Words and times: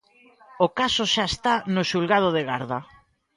O 0.65 0.67
caso 0.79 1.03
xa 1.13 1.25
está 1.31 1.53
no 1.73 1.81
xulgado 1.89 2.29
de 2.35 2.41
garda. 2.49 2.79